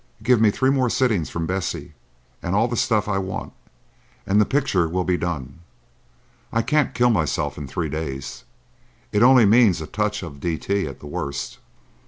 Give 0.23 0.41
me 0.41 0.49
three 0.49 0.71
more 0.71 0.89
sittings 0.89 1.29
from 1.29 1.45
Bessie 1.45 1.93
and 2.41 2.55
all—the 2.55 2.75
stuff 2.75 3.07
I 3.07 3.19
want, 3.19 3.53
and 4.25 4.41
the 4.41 4.47
picture 4.47 4.89
will 4.89 5.03
be 5.03 5.15
done. 5.15 5.59
I 6.51 6.63
can't 6.63 6.95
kill 6.95 7.11
myself 7.11 7.55
in 7.55 7.67
three 7.67 7.87
days. 7.87 8.43
It 9.11 9.21
only 9.21 9.45
means 9.45 9.79
a 9.79 9.85
touch 9.85 10.23
of 10.23 10.39
D. 10.39 10.57
T. 10.57 10.87
at 10.87 11.01
the 11.01 11.05
worst." 11.05 11.59